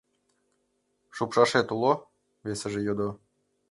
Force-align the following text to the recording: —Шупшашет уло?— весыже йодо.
—Шупшашет 1.15 1.67
уло?— 1.75 1.93
весыже 2.45 2.79
йодо. 2.87 3.09